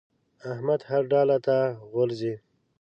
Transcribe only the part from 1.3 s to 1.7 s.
ته